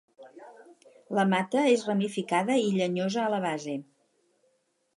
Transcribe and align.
La 1.17 1.25
mata 1.33 1.65
és 1.75 1.83
ramificada 1.89 2.55
i 2.63 2.73
llenyosa 2.79 3.23
a 3.25 3.29
la 3.35 3.43
base. 3.47 3.79